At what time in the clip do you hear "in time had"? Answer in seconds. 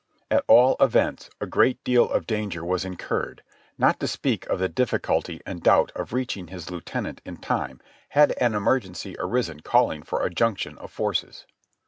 7.23-8.31